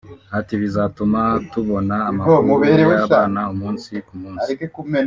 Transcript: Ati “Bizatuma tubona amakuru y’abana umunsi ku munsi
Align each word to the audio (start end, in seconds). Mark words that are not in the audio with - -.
Ati 0.37 0.53
“Bizatuma 0.61 1.21
tubona 1.51 1.95
amakuru 2.11 2.63
y’abana 2.79 3.39
umunsi 3.53 3.89
ku 4.07 4.13
munsi 4.21 4.51